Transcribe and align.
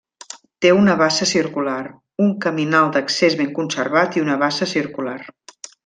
Té 0.65 0.69
una 0.77 0.95
bassa 1.01 1.27
circular, 1.31 1.75
un 2.27 2.31
caminal 2.47 2.89
d'accés 2.97 3.37
ben 3.43 3.55
conservat 3.61 4.19
i 4.21 4.25
una 4.29 4.39
bassa 4.47 4.71
circular. 4.77 5.19